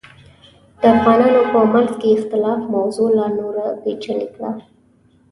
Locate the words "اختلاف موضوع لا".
2.17-3.27